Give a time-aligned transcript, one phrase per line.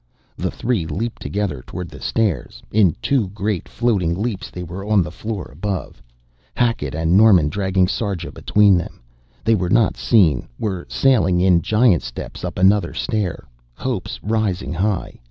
[0.35, 2.63] The three leaped together toward the stairs.
[2.71, 6.01] In two great floating leaps they were on the floor above,
[6.55, 8.99] Hackett and Norman dragging Sarja between them.
[9.43, 15.19] They were not seen, were sailing in giant steps up another stair, hopes rising high.